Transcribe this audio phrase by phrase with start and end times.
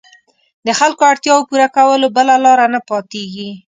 [0.65, 3.49] د خلکو اړتیاوو پوره کولو بله لاره نه پاتېږي.